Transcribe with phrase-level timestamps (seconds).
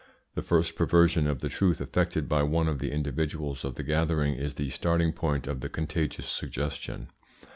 [0.33, 4.33] The first perversion of the truth effected by one of the individuals of the gathering
[4.33, 7.09] is the starting point of the contagious suggestion.